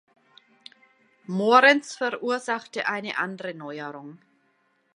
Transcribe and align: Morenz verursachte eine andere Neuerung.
Morenz 1.27 1.93
verursachte 1.93 2.87
eine 2.87 3.19
andere 3.19 3.53
Neuerung. 3.53 4.17